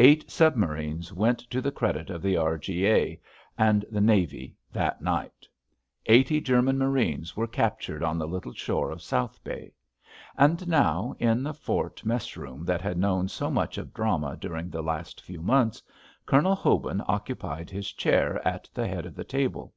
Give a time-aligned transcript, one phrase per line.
[0.00, 3.20] Eight submarines went to the credit of the R.G.A.
[3.56, 5.46] and the Navy that night;
[6.06, 9.72] eighty German marines were captured on the little shore of South Bay.
[10.36, 14.70] And now, in the fort mess room that had known so much of drama during
[14.70, 15.84] the last few months,
[16.26, 19.72] Colonel Hobin occupied his chair at the head of the table.